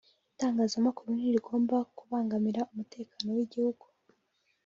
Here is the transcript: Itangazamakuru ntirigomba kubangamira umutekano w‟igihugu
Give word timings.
Itangazamakuru 0.33 1.07
ntirigomba 1.17 1.77
kubangamira 1.97 2.61
umutekano 2.71 3.29
w‟igihugu 3.37 3.85